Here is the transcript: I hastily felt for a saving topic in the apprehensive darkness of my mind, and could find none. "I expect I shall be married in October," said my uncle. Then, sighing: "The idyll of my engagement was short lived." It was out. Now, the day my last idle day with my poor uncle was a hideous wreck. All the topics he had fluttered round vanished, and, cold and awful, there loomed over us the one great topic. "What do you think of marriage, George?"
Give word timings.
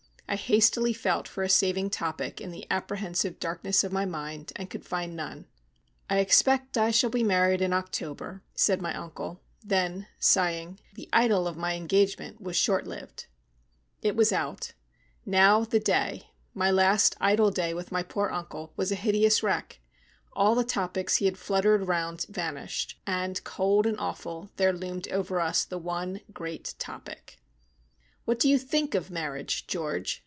I 0.27 0.35
hastily 0.37 0.93
felt 0.93 1.27
for 1.27 1.43
a 1.43 1.49
saving 1.49 1.89
topic 1.89 2.39
in 2.39 2.51
the 2.51 2.65
apprehensive 2.71 3.37
darkness 3.37 3.83
of 3.83 3.91
my 3.91 4.05
mind, 4.05 4.53
and 4.55 4.69
could 4.69 4.85
find 4.85 5.13
none. 5.13 5.45
"I 6.09 6.19
expect 6.19 6.77
I 6.77 6.89
shall 6.89 7.09
be 7.09 7.21
married 7.21 7.61
in 7.61 7.73
October," 7.73 8.41
said 8.55 8.81
my 8.81 8.95
uncle. 8.95 9.41
Then, 9.61 10.07
sighing: 10.19 10.79
"The 10.93 11.09
idyll 11.11 11.49
of 11.49 11.57
my 11.57 11.75
engagement 11.75 12.39
was 12.39 12.55
short 12.55 12.87
lived." 12.87 13.25
It 14.01 14.15
was 14.15 14.31
out. 14.31 14.71
Now, 15.25 15.65
the 15.65 15.81
day 15.81 16.29
my 16.53 16.71
last 16.71 17.13
idle 17.19 17.51
day 17.51 17.73
with 17.73 17.91
my 17.91 18.01
poor 18.01 18.29
uncle 18.29 18.71
was 18.77 18.89
a 18.89 18.95
hideous 19.03 19.43
wreck. 19.43 19.81
All 20.31 20.55
the 20.55 20.63
topics 20.63 21.17
he 21.17 21.25
had 21.25 21.37
fluttered 21.37 21.89
round 21.89 22.25
vanished, 22.29 22.97
and, 23.05 23.43
cold 23.43 23.85
and 23.85 23.99
awful, 23.99 24.49
there 24.55 24.71
loomed 24.71 25.09
over 25.09 25.41
us 25.41 25.65
the 25.65 25.77
one 25.77 26.21
great 26.31 26.73
topic. 26.79 27.37
"What 28.23 28.39
do 28.39 28.47
you 28.47 28.57
think 28.59 28.95
of 28.95 29.11
marriage, 29.11 29.67
George?" 29.67 30.19